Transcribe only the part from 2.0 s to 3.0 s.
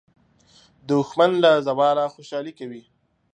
خوشالي کوي